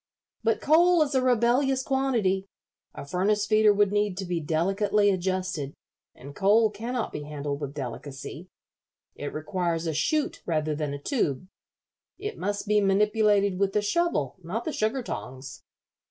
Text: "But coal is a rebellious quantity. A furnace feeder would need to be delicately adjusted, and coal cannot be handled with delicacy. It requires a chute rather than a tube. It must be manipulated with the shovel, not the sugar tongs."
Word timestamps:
"But 0.43 0.61
coal 0.61 1.03
is 1.03 1.13
a 1.13 1.21
rebellious 1.21 1.83
quantity. 1.83 2.47
A 2.95 3.05
furnace 3.05 3.45
feeder 3.45 3.71
would 3.71 3.91
need 3.91 4.17
to 4.17 4.25
be 4.25 4.39
delicately 4.39 5.11
adjusted, 5.11 5.75
and 6.15 6.35
coal 6.35 6.71
cannot 6.71 7.11
be 7.11 7.21
handled 7.21 7.61
with 7.61 7.75
delicacy. 7.75 8.49
It 9.13 9.31
requires 9.31 9.85
a 9.85 9.93
chute 9.93 10.41
rather 10.47 10.73
than 10.73 10.95
a 10.95 10.99
tube. 10.99 11.47
It 12.17 12.39
must 12.39 12.65
be 12.65 12.81
manipulated 12.81 13.59
with 13.59 13.73
the 13.73 13.83
shovel, 13.83 14.37
not 14.41 14.65
the 14.65 14.73
sugar 14.73 15.03
tongs." 15.03 15.61